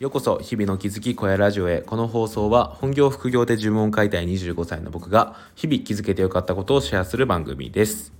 [0.00, 1.82] ようこそ日々の気づき小屋ラジオへ。
[1.82, 8.10] この放送は本業副業で呪文を書いたい25歳の僕が日々気づけてよかったことをシェアする番組です。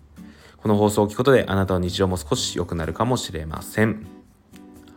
[0.59, 4.07] この放送を聞くことであなたの日常も少し良くなるかもしれません。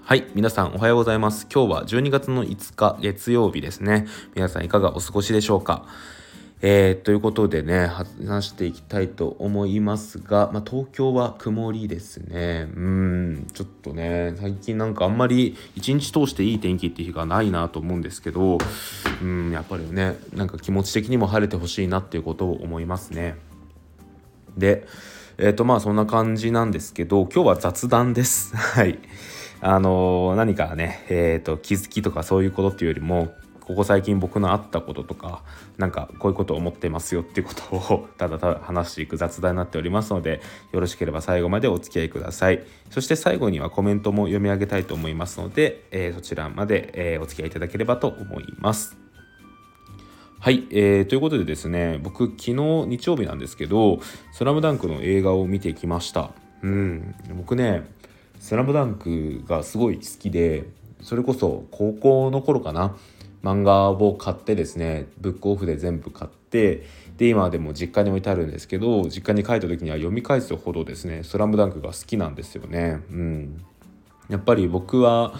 [0.03, 1.47] はい皆さんおはようございます。
[1.49, 4.05] 今日は12月の5日月曜日ですね。
[4.35, 5.85] 皆さんいかがお過ごしでしょうか？
[6.65, 12.69] えー、ということでね、話していきたいと思いますが、まあ、東京は曇りですね。
[12.73, 18.59] うん、ちょっとね、最近なんかあんまり一日通していい天気っていう日がないなと思うんですけど、
[19.21, 23.35] うん、やっぱりね、なんか気持ち的にも晴れてほしいなっていうことを思いますね。
[24.57, 24.87] で、
[25.37, 28.55] えっ、ー、とまあそんな感じなんですけど、今日は雑談です。
[28.55, 28.99] はい。
[29.59, 33.33] あのー、何かね、えっ、ー、と、気づきとかそういうことっていうよりも、
[33.65, 35.41] ここ最近僕のあったこととか
[35.77, 40.41] なんかこういうことを思ってますよっていうことを ただただ話していく雑談になっておりますので
[40.73, 42.63] よろしければ最後までお付き合いください。
[42.89, 48.97] そして最後にはコメントも読み上げたいと思いますので、えー、そちらまで、えー、お付き合いいただければと思います。
[50.39, 52.53] はい、えー、ということでですね僕昨日
[52.85, 54.01] 日曜日なんですけど
[54.33, 56.31] 「スラムダンクの映画を見てきました。
[56.61, 57.83] うん僕ね
[58.39, 60.65] 「スラムダンクがすごい好きで
[60.99, 62.95] それこそ高校の頃かな
[63.43, 66.83] 漫画を買ってですねブックオフで全部買って
[67.17, 73.01] で今でも実家に置いてあるんですけど実家に帰った時には読み返すほどですね「スラムダンクが好きなんですよね。
[73.11, 73.61] うん、
[74.29, 75.33] やっぱり僕は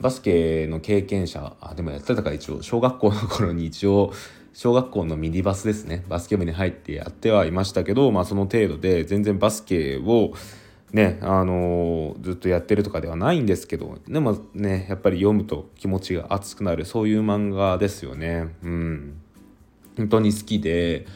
[0.00, 4.12] バスケの経験者あでもやってたから一応小学校の頃に一応
[4.52, 10.32] 小学校のミニバスですねバスケ部に入ってやってはいましたけど、まあ、その程度で全然バスケを
[10.92, 18.54] ねあの、ずっとやってるとかではないんですけどでもねやっぱり読むと気持ちが熱くなるそういう漫画ですよね。
[18.62, 19.14] うん。
[19.96, 21.06] 本当に好きで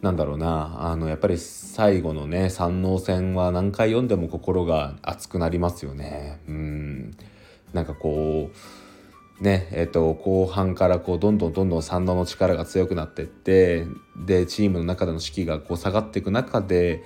[0.00, 6.40] なんだろうなあのやっぱり最後のね三能戦は何回読んでも心が熱くなりますよね。
[6.48, 7.16] うん。
[7.72, 8.56] なんかこう
[9.42, 17.02] ねえっと、後半からこうどんどんどんどん三能の力が強くなってってでチームの中での士気がこう下がっていく中で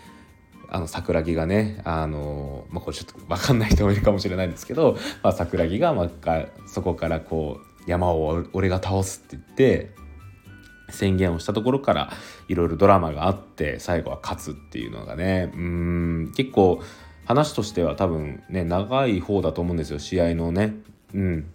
[0.69, 9.91] あの桜木がねあの、まあ、これちょっと分かんない人もいるかもしれないんですけど、まあ、桜木が、まあ、そこからこう山を俺が倒すって言って
[10.91, 12.10] 宣言をしたところから
[12.49, 16.81] いろいろドラマがあって最後は勝つっていうのがねうん結構
[17.25, 20.75] 話としては多分ね長い方だと思うんですよ試合のね。
[21.15, 21.47] うん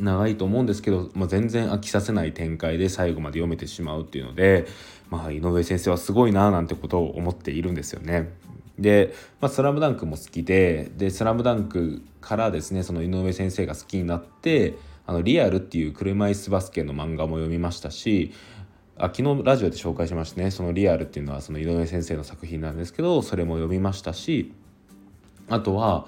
[0.00, 4.66] 長いと思うんですけど、まあ、全然飽きさせない展開で最後まで読めてしまうっていうので、
[5.10, 8.30] まあ、井上先生はすごいななんてことを思っているんですよね。
[8.78, 14.76] で「まあ、スラムダンクも好きで「でスラムダンクからですねその井上先生が好きになって
[15.06, 18.32] 「あのリアル」っていう車椅子バスケの漫画も読みましたし
[18.96, 24.52] あ昨日ラジオで紹介しましたねその「リアル」っていうのはその井上先生の作品なんですけどそれも読みましたし
[25.48, 26.06] あとは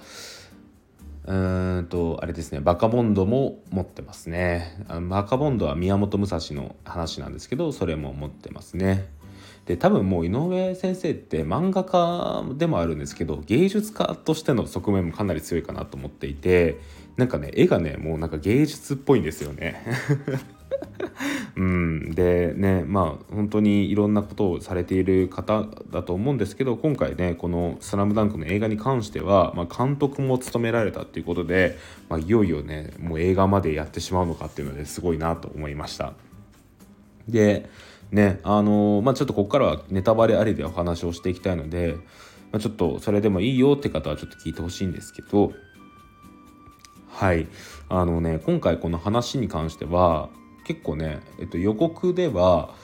[1.31, 4.85] うんとあれですねバカボンドも持ってますね。
[5.09, 9.07] バカボンドは宮本武蔵の話なんですけどそれも持ってますね。
[9.65, 16.81] で多分もう井上先生って漫画家でもあるんですけど芸術家としての側面もかなり強いかなと思っていて
[17.17, 19.85] なんかね絵がねもうなんか芸術っぽいんですよね。
[21.57, 31.77] うん、でねまあ本当にいろんなことをされている方だと思うんですけど今回ねこの「スラムダンクの映画に関しては、まあ、監督も務められたっていうことで、
[32.09, 36.15] まあ、いよいよねもう映画までやってしまうのかっていうのですごいなと思いました。
[37.29, 37.69] で
[38.11, 41.97] ねあのまあちょっとここからはネタバレありでお話をしていきたいので、
[42.53, 45.53] まあ、ちょっとそれでもいいよって方はちょっと聞いてほしいんですけど
[47.09, 47.49] はい
[47.89, 50.31] あのね今回この話に関しては
[50.71, 52.75] 結構ね、えっと、予告では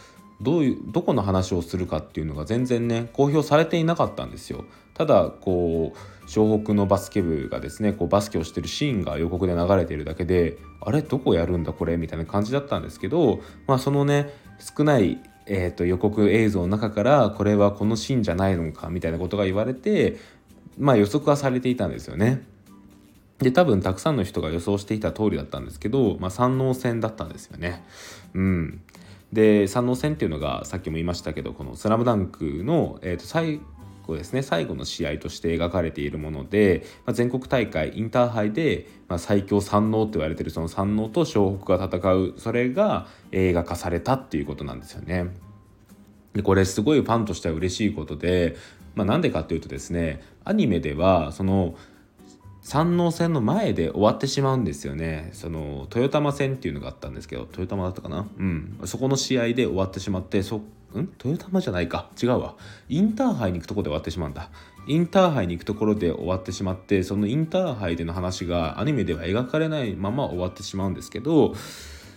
[0.41, 4.64] どういうどこの話をするかっていうのが全然ね公表されていなかったんですよ。
[4.94, 14.32] ただこう湘北のバスケ部がですねこうバスケをしてるシーンが予告で流れているだけであれどこやるんだこれみたいな感じだったんですけど、まあ、そのね
[14.76, 20.16] 少ないえーと、予告映像の中からこれはこのシーンじゃないのかみたいなことが言われて、
[20.76, 22.43] まあ、予測はされていたんですよね。
[23.38, 27.85] で多分たくさんの人が予想していた通りだったんですけど、まあ、山王戦だったんですよね。
[28.35, 28.81] うん、
[29.33, 33.61] で山王戦っていうのがさっきも言いましたけどこの「スラムダンクの、えー、と最
[34.06, 45.27] 後ですね最後の試合として描かれているもので、まあ、全国大会インターハイで、まあ、最強山王って言われてるその山王と湘北が戦うそれが映画化されたっていうことなんですよね。
[46.33, 48.56] でこれすごいファンとしては嬉しいことで、
[48.94, 51.75] まあ、なんでかっていうとですねアニメではその
[52.66, 55.30] 「山王戦の前で終わってしまうんですよね。
[55.34, 58.26] その豊玉戦っていうのがあったんですけど豊玉だったかな？
[58.36, 58.80] うん。
[58.86, 60.64] そこの試合で終わってしまってそん？
[61.24, 62.10] 豊玉じゃないか。
[62.20, 62.56] 違うわ。
[62.88, 64.50] インターハイに行くとこで終わってしまうんだ。
[64.88, 71.54] インターハイに行くところで終わってしまってそのインターハイでの話がアニメでは描かれないまま終わってしまうんですけど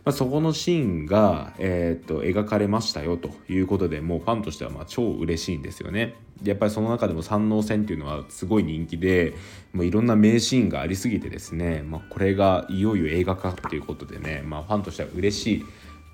[0.05, 6.15] まあ、そこのシーンが、えー、っと描かれましたよということでもうファンとしてはまあ超嬉しいんですよね。
[6.43, 9.33] やっぱりその中でも三能戦っていうのはすごい人気で
[9.73, 15.65] もういろんな名シーンがありすぎてですね、まあ、これがいよいよ映画化ということでね、まあ、ファンとしては嬉しい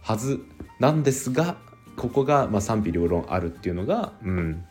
[0.02, 0.44] はず
[0.80, 1.58] なんですが
[1.96, 4.64] ここがまあ賛否両論あるっていうのがうん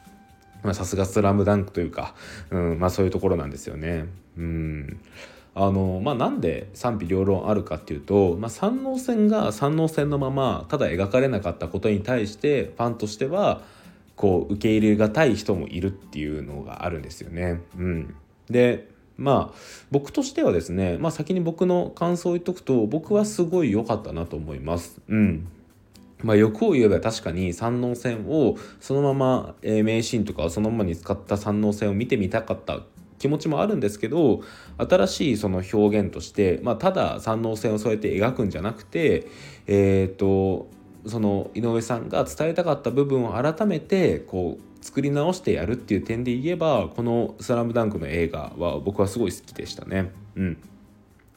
[0.73, 2.15] さすが「スラムダンクというか、
[2.51, 4.07] うんまあ、そういうところなんですよね。
[4.39, 5.01] うん
[5.57, 13.63] あのまあ、なんで賛否両論あるかっていうと、まあ、三能線が三能線のままただ描かれなかったことに対してファンとしては
[14.17, 17.61] こう受け入れがたい人もいるっていうのがあるんですよね。
[17.77, 18.15] うん、
[18.49, 19.59] でまあ
[19.91, 25.01] 僕としてはですね、まあ、先に僕の感想を言っとくと僕はすごい良かったなと思います。
[25.09, 25.49] うん
[26.23, 32.81] まあ、欲を言えば確かに三能線をそのまま、えー、名シーンとかそのままに使った三能線を見てみたかった
[33.19, 34.41] 気持ちもあるんですけど
[34.79, 39.27] 新しいその表現として、まあ、ただ三能線をそうやって描くんじゃなくて
[39.67, 40.69] えっ、ー、と
[41.07, 50.11] その井上さんが伝えたかった部分を改めてこう作り直してやるっていう点で言えばこの「スラムダンクの映画は僕はすごい好きでしたね。
[50.37, 50.59] うん、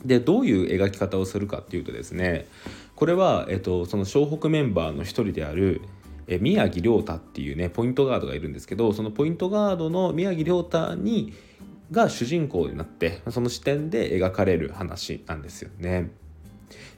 [0.05, 2.47] でどういう描き方をするかっていうとですね
[2.95, 5.81] これは、えっと、その湘北メンバーの一人である
[6.27, 11.33] え宮城亮太っていうねポイントガードがいるんですけどそのポイントガードの宮城亮太に
[11.91, 16.11] が主人公になってその視点で描かれる話なんですよね。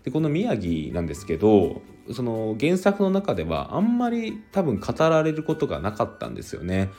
[0.04, 1.82] でこの宮城なんですけど
[2.14, 6.90] その原作の中ではあんまり多分語られることがなかったんですよね。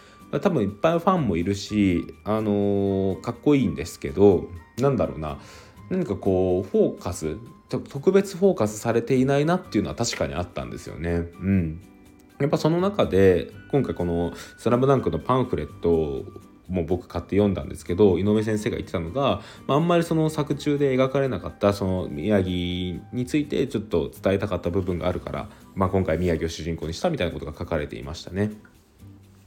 [0.41, 4.49] 多分いっぱいファンもいるし、あのー、かっこいいんですけど
[4.79, 5.41] なんだろうな
[5.89, 7.37] 何かこうフォーカス
[7.69, 11.11] 特別フォーカスされていないなっていうのは確かにあったんですよね。
[11.11, 11.81] うん、
[12.41, 16.25] やっぱその中で今回この「スラムダンクのパンフレット
[16.71, 22.49] もう僕買って読んだんですけど井上先生が言ってたのが、まあ、あんまりその作中で描かれなかったその宮城
[23.13, 28.53] についてちょっと伝えたかった部分があるから、まあ、今回宮城を主人公にしたみたいなことが書かれていましたね。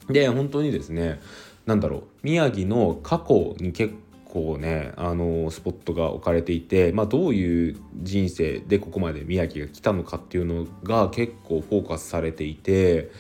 [0.10, 1.22] で本当にですね
[1.66, 3.96] 何だろう宮城の過去に結
[4.26, 13.12] 構ねあのスポットが置かれていて、まあ、どういう人生でここまで宮城が来たのかっていうのが結構フォーカスされていて。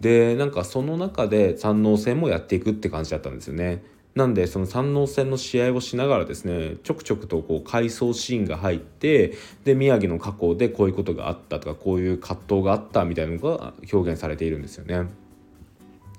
[0.00, 3.82] でなんかその中で三能戦もやっていくって感じだったんですよね。
[4.14, 15.08] なんでその三能戦の試合をしながらですねちょくちょくとこう回想シーンが入ってで宮城の過去でこういうことがあったとかこういう葛藤があったみたいなのが表現されているんですよね。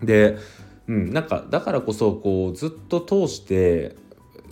[0.02, 0.38] で、
[0.88, 3.96] うん、なんかだからこそこうずっと通して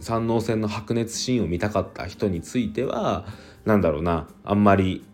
[0.02, 3.25] 三能戦の白熱シーンを見たかった人については
[3.66, 5.06] 何だろうなあんまり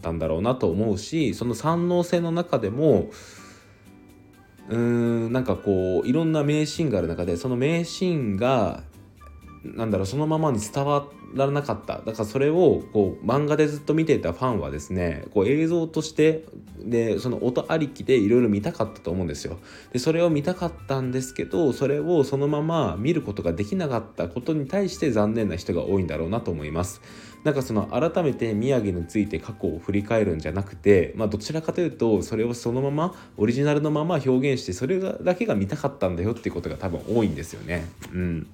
[0.00, 3.10] たんだろうなと思うしその三能性の中でも
[4.68, 8.82] うーんなんかこういろんな名シーンがある中でその名シーンが
[9.64, 12.00] なんだろうそのままに伝わらなかった。
[12.00, 16.44] だからそれをこう漫画でずっと見ていたファンはですねこう映像として
[16.78, 19.58] でその音ありきでいろいろ見たかったと思うんですよ。
[19.92, 27.02] でそれを見たかったんですけどそれをそのまま見ることができなかったことに対して残念な人が多いんだろうなと思います。
[27.44, 37.86] なんかその改めて宮城について過去を振り返るんじゃなくて、まあ、どちらかというとそれをそのままオリジナルのまま表現してそれだけが見たかったんだよっていうことが多分多いんですよね。
[38.12, 38.46] うん、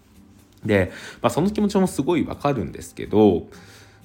[0.64, 3.48] で、まあ、その気持ちもすごいわかるんですけど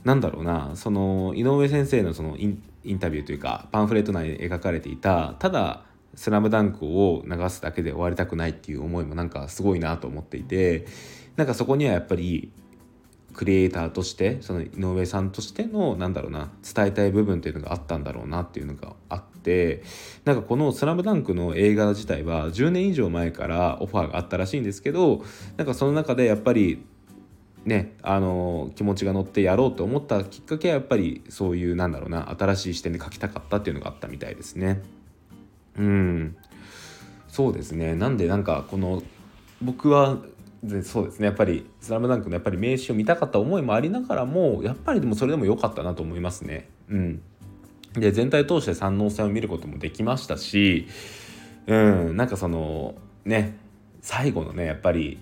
[0.03, 5.83] なんだろうなその井上先生のそのインタビューというかパンフレット内に描かれていたただ
[6.15, 10.85] 「スラムダンクを流すだけで終わりたくないっていう思いもなんかすごいなと思っていて
[11.38, 12.51] なんかそこにはやっぱり
[13.33, 19.83] クリエイターとしてその井上さんとしてのなんだろうな伝えたい部分っていうのがあったんだろうなっていうのがあって
[20.25, 25.23] なんかこの「スラムダンクの映画自体は10年以上前からオファーがあったらしいんですけど
[25.57, 26.83] なんかその中でやっぱり
[27.65, 34.81] ねあの気持ちが乗ってやろうと思ったきっかけはやっぱりそういうなんだろうな新しい視点で描きたかったっていうのがあったみたいですね。
[35.77, 36.35] うん
[37.27, 39.01] そうですねなんでなんかこの
[39.61, 40.17] 僕は
[40.63, 46.70] でそうですねやっぱり「スラムダンクのやっぱり名刺を見たかった思いもありながらもやっぱりでもそれでも良かったなと思いますね。
[46.89, 47.22] うん、
[47.94, 50.88] で全体通して三能戦を見ることもできましたし、
[51.68, 53.58] うん、なんかそのね
[54.01, 55.18] 最後のねやっぱり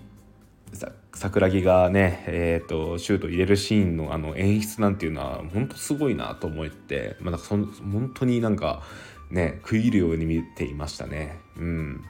[1.14, 8.82] 桜木がね、えーと、シュート入れるシーンのあの演出なんていうのは本当すごいなと思って、まあ、なんかそ本当になんか
[9.30, 11.38] ね食い入るように見ていましたね。
[11.56, 12.04] うん、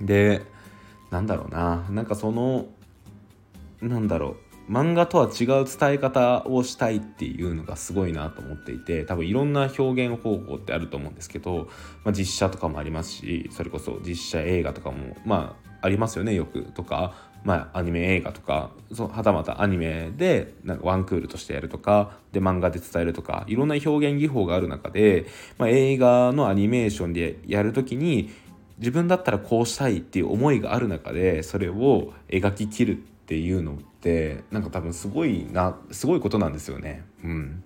[0.00, 0.42] で
[1.12, 1.84] なんだろうな。
[1.90, 2.66] なんかその
[3.80, 4.36] なんだろ
[4.68, 4.72] う。
[4.72, 11.68] 漫画とは違う伝え方をしたいっていうのがすごいなと思っていて多分いろんな表現方法ってあると思うんですけど、
[12.04, 17.12] まあ、実写とかもありますしそれこそ実写映画とかもまあありますよねよくとか、
[17.44, 18.70] まあ、アニメ映画とか。
[18.92, 23.44] そはたまたアニメでなんかワンクールとしてやるとかで漫画で伝えるとか。
[23.48, 25.26] いろんな表現技法がある中で、
[25.58, 28.30] まあ、映画のアニメーションでやるときに
[28.82, 37.04] 自分だったらこうしたいっていう思いがある中でそれを描ききるっていうのってなんか多分すごいなすごいことなんですよね。
[37.24, 37.62] うん、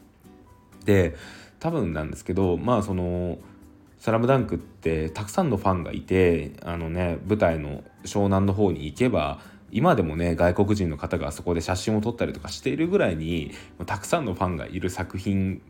[0.85, 1.17] で
[1.59, 3.39] 多分なんですけどまあその
[3.99, 9.41] 「スラムダンクってたくさんのファンがいてあのね舞台の湘南の方に行けば
[9.73, 13.53] 今でもね外国人の方がそこで写真を撮ったりとかしているぐらいに
[13.87, 15.61] たくさんのファンがいる作品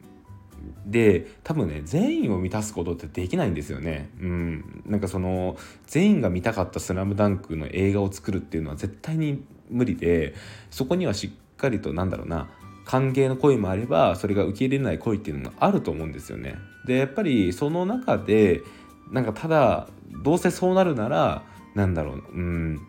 [0.87, 4.11] で多分ね全員を満たすことってできないんですよね。
[4.21, 5.57] うん、なんかその
[5.87, 10.35] 全員が見たかった「スラムダンクの映画を作るっていうのは絶対に無理で
[10.71, 12.49] そこにはしっかりとなんだろうな
[12.85, 16.55] 歓迎の声もあればそれが受け入れない声っていうのがあると思うんですよね。
[16.87, 18.63] でやっぱりその中で
[19.11, 19.89] なんかただ
[20.23, 21.43] どうせそうなるなら
[21.75, 22.81] なんだろううん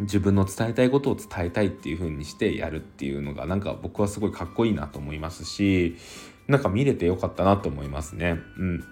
[0.00, 5.96] 自分の伝えたいことを伝えたいっていう風にしてやるっていうのがなんか僕はすごいかっこいいなと思いますし
[6.48, 8.38] なんか見れてよかったなと思いますね。
[8.58, 8.84] うん、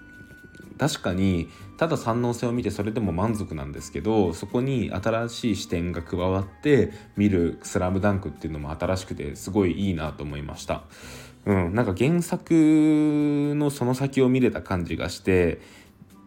[0.77, 10.83] 確かにただ三能性を見てそれでも満足なんですけどそこに新しい視点が加わって見る「スラムダンクっていうのも新しくてすごいいいなと思いました。
[11.45, 12.53] うん、なんか原作
[13.55, 15.59] のその先を見れた感じがして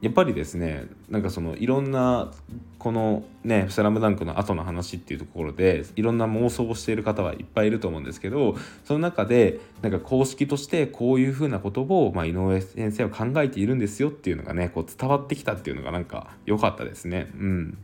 [0.05, 2.31] やっぱりですねなんかそのいろんな
[2.79, 17.31] このね「スラムダンクの後の話っていうところでいろんな妄想をしている方はいっぱいいると思うんですけどその中でなんか公式としてこういうふうなことを、まあ、井上先生は考えているんですよっていうのがねこう伝わってきたっていうのがなんか良かったですね。
[17.39, 17.79] うん、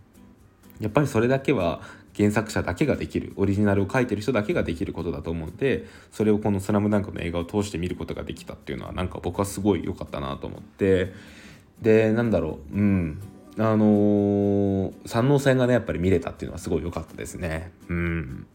[0.79, 1.81] やっぱりそれだけは
[2.15, 11.15] 原作者だけができるオリジナルを書いてる人だけができることだと思うのでそれをこの「スラムダンクの映画を通して見ることができたっていうのはなんか僕はすごい良かったなと思って
[11.83, 12.77] でなんだろう。
[12.77, 13.23] うん。
[13.59, 17.73] あのー、三能線がねやっぱり見れたっていうのはすごい良かったですね。
[17.89, 18.47] うん。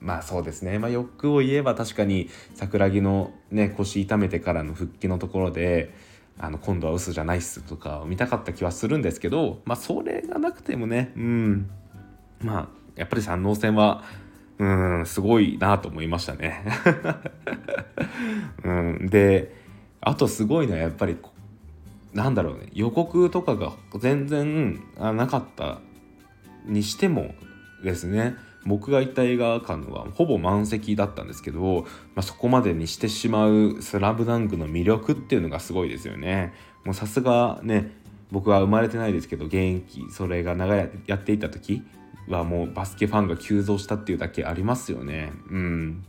[0.00, 5.92] まあそうですね、まあ、欲を言えば確かに桜木のね腰痛めてからの復帰のところで
[6.38, 11.70] あの今度は嘘じゃないっすとかを見たかった気はするんですけどまあそれがなくてもねうん。
[12.40, 14.04] まあやっぱり三能線は
[14.58, 16.64] うんすごいなと思いましたね。
[18.62, 19.52] うん、で
[20.00, 21.16] あとすごいのはやっぱり
[22.14, 25.80] なんだろうね予告とかが全然なかった
[26.64, 27.34] にしても
[27.82, 31.82] ですね僕が行った映画館はほぼ満席だったんですけど、
[32.14, 36.54] まあ、そこまでにしてしまう「スラムダンクの魅力っていうのがすごいですよね。
[36.84, 37.92] もうさすがね
[38.30, 41.82] 僕は生まれてないですけど現役それが長いやっていた時
[42.28, 45.32] はもうバスケファンが急増したっていうだけありますよね。
[45.50, 46.04] うん。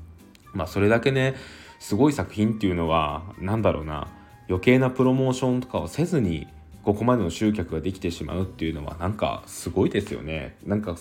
[0.54, 1.36] まあそれだけね
[1.80, 4.08] すごい作品っていうのは何だろうな
[4.48, 6.48] 余計なプロモーションとかをせずに
[6.84, 10.56] ここまでの集客ができてしまうっていうのはなんかすごいですよね。
[10.66, 10.96] なんか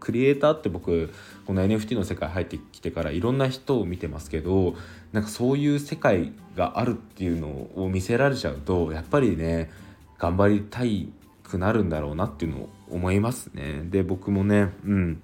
[0.00, 1.12] クリエイターって僕
[1.46, 4.74] この NFT の世界入ってきてからいろんな人を見てますけど
[5.12, 9.70] なんかそういう世界があるっていうのを見せられちゃうとやっぱりね
[10.18, 11.08] 頑張りたい
[11.44, 13.82] くなるんだろうなっていうのを思いますね。
[13.84, 15.22] で僕もねうん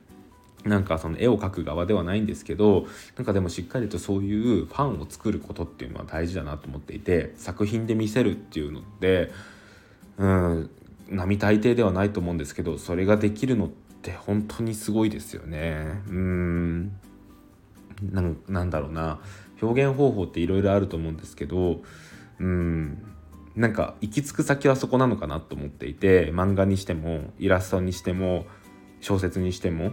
[0.64, 9.30] なんかその絵を描く側ではないんですけどなんかでもしっかりとそういうファンを作ることっていうのは大事だなと思っていて作品で見せるっていうのって
[10.16, 10.70] うん
[11.10, 16.02] 並大抵ではないと思うんですけどそれができるのって本当にすごいですよね。
[16.08, 16.92] うん。
[18.48, 19.20] なんだろうな。
[19.62, 21.82] 表現方法っていろいろあると思うんですけど
[22.40, 23.02] うん。
[23.54, 28.46] なんか行き着く先はそこなのかなと思っていて漫画にしてもイラストにしても
[29.00, 29.92] 小説にしても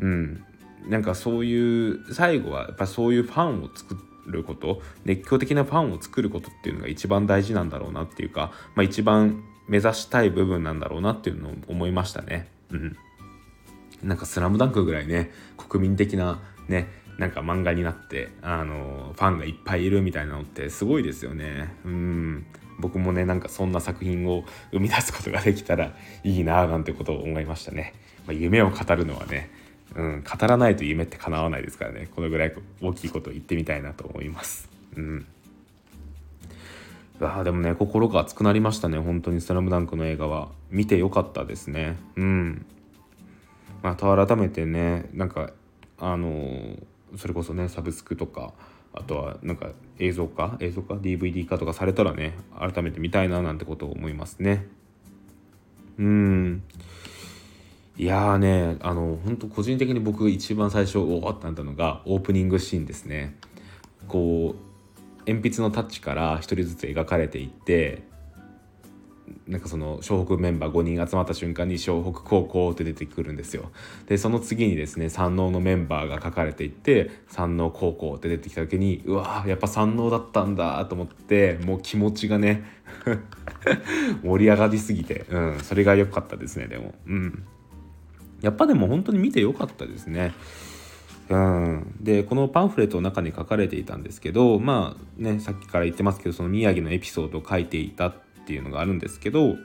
[0.00, 0.44] うん
[0.88, 12.48] なんかそういう最後はやっぱそういうファンを作ること熱狂的なファンを作ることっていうのが一番大事なんだろうなっていうか、まあ、一番目指したい部分なんだろうなっていうのを思いましたね。
[12.70, 12.96] うん、
[14.02, 16.88] なんか「スラムダンクぐらいね国民的なね
[17.18, 21.74] なんか漫画になってあのファンがいっぱいいるみたいなのってすごいですよね。
[21.84, 22.46] うん
[22.80, 27.94] 僕もねなんかそんな作品を生み出すことができたらいいななんてことを思いましたね。
[28.26, 29.50] まあ、夢を語るのはね
[29.96, 32.08] うん、語らないと夢って叶わないですからね。
[32.14, 34.68] このぐらい大きいこと言ってみたいなと思います。
[34.96, 35.26] うん。
[37.20, 38.98] あでもね心が熱くなりましたね。
[38.98, 40.50] 本当に「スラムダンクの映画は。
[40.70, 41.96] 見てよかったですね。
[42.16, 42.66] うん。
[43.82, 45.52] また改めてねなんか
[45.98, 46.84] あのー、
[47.16, 48.52] それこそねサブスクとか
[48.92, 50.56] あとはなんか映像化？
[50.60, 54.66] 映像化？DVD 化とかされたらね改めて見たいななんてことを思いますね。
[55.98, 56.62] うん。
[57.98, 63.36] いやーねあの本当個人的に僕一番最初おおってなったのがオープニングシーンですね。
[64.06, 68.04] こう鉛筆のタッチから1人ずつ描かれていって
[69.48, 73.72] なんかその湘北メンバー5人集まった瞬間に湘北高校って出てくるんですよ。
[74.06, 82.62] でその次にですね山王のメンバーが書かれていって山王高校って出てきた時にうわやっぱ山王だったんだと思ってもう気持ちがね
[84.22, 86.94] 盛り上がりすぎて、うん、それが良かったですねでも。
[87.04, 87.44] うん。
[88.40, 90.32] やっぱでも本当に見て良かったですね。
[91.28, 98.14] うん、でこのパンフレットの中に書かれていたんですけどまあねさっきから言ってますけどその宮城のエピソードを書いていたっ
[98.48, 99.56] っていうのがあるんですけど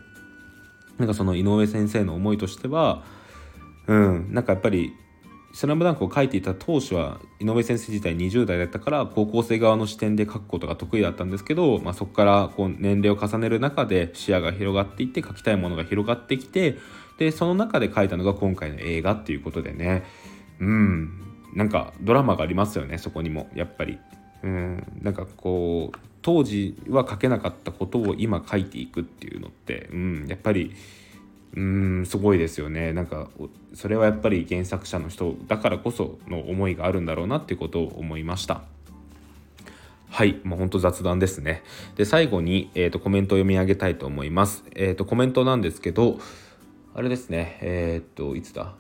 [0.97, 3.05] なんかその井上先生の思いとしては
[3.87, 4.33] うん。
[4.33, 4.93] なんかやっぱり
[5.53, 16.77] 「スラムダンクを書いていた当初は井上先生自体20代だったから高校生側の視点で書くことが得意だったんですけど、まあ、そこからこう年齢を重ねる中で視野が広がっていって書きたいものが広がってきて
[17.17, 20.03] でその中で書いたのが今回の映画っていうことでね
[20.59, 21.11] うん
[21.53, 23.99] なんかドラマがありますよねそこにもやっぱり。
[24.43, 30.73] うんなんかこう当時は書けなかったことを今書いていくっていうのって、うん、やっぱり
[31.55, 33.29] うんすごいですよねなんか
[33.73, 38.63] それはやっぱり原作者の人だからこその思いがあるんだろうなっていうことを思いました。
[40.09, 41.63] はい、もう本当雑談ですね。
[41.95, 44.63] で、最後に、えーと、コメントを読み上げたいと思います。
[44.75, 46.19] えっ、ー、と、コメントなんですけど、
[46.95, 48.75] あれですね、えっ、と、いつだ？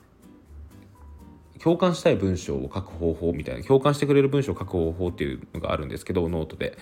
[1.63, 3.63] 共感したい文章を書く方法みたいな。
[3.63, 6.77] 共感してくれる文章を書く方法っていうのがあるんですけどノートで。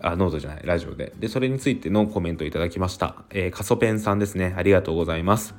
[0.00, 0.62] あノートじゃない。
[0.64, 1.12] ラジオで。
[1.18, 4.54] でそれについてのコメントをいただきました、えー、カソペンさんですね。
[4.56, 5.54] ありがとうございます。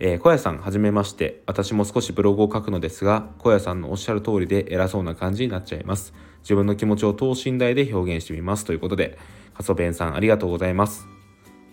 [0.00, 1.42] えー、小屋さんはじめまして。
[1.46, 6.12] 私も少しブログを書くのですが小屋さんのおっしゃる通りで偉そうな感じになっちゃいます。
[6.40, 8.64] 自分の気持ちを等身大で表現してみます。
[8.64, 9.16] ということで
[9.54, 11.06] カソペンさんありがとうございます。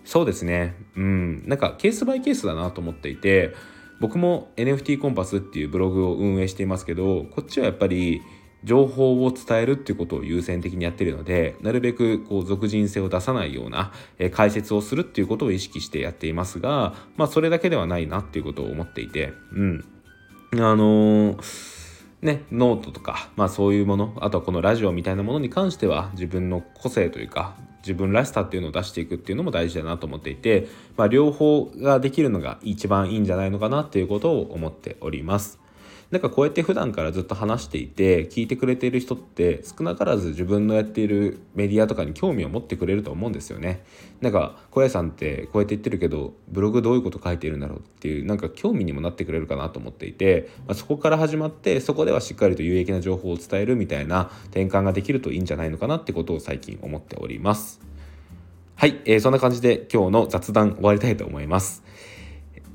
[0.06, 0.74] そうですね。
[0.96, 1.42] うん。
[1.46, 3.52] なんかケースバイケースだなと思っていて
[4.00, 8.22] 僕も NFT コンパスっていうブログを運営していますけどこっちはやっぱり
[8.62, 19.84] 情報を伝えるっていうことを優先的にやってるのでなるべくこう属人性を出さないような、え解説をするっていうことを意識してやっていますがまあそれだけではないなっていうことを思っていてうん。
[20.54, 21.76] あのー
[22.22, 35.65] ね、ノートとか、まあそういうもの、あとはこのラジオみたいなものに関しては自分の個性というか、自分らしさっていうのを出していくっていうのも大事だなと思っていて、まあ、両方ができるのが一番いいんじゃないのかなっていうことを思っております。
[36.10, 43.84] なんかこうやって普段からずっと話していて聞いてくれている人って少なからず自分のやっているメディアとかに興味を持ってくれると思うんですよね。
[44.20, 57.80] なんか小屋さんってこうやって言ってるけどブログどういうこと書いているんだろうっていうなんか興味にもなってくれるかなと思っていて、まあ、そこから始まってそこではしっかりと有益な情報を伝えるみたいな転換ができるといいんじゃないのかなってことを最近思っております。
[58.76, 61.82] はい、えー、そんな感じで今日の雑談終わりたいと思います。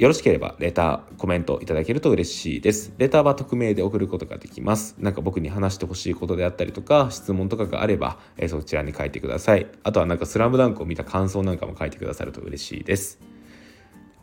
[0.01, 2.91] よろしければレター、コメントいただけると嬉しいです。
[2.97, 4.95] レターは匿名で送ることができます。
[4.97, 9.67] なんか僕に話してほしいことであったりとか、質問とかがあれば、えー、そちらに書いてください。
[9.83, 13.19] あとはなんかスラムダンクを見た感想なんかも書いてくださると嬉しいです。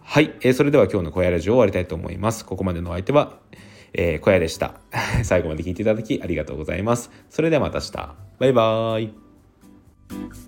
[0.02, 2.44] はい、えー、それでは今日の小屋ラジオを終わりたいと思います。
[2.44, 3.38] ここまでのお相手は、
[3.92, 4.80] えー、小屋でした。
[5.22, 7.12] 最後まで聞いていただきありがとうございます。
[7.30, 8.16] それではまた明日。
[8.40, 10.47] バイバーイ。